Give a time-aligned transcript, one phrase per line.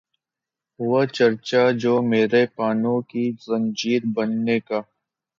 [0.79, 4.79] ہوا چرچا جو میرے پانو کی زنجیر بننے کا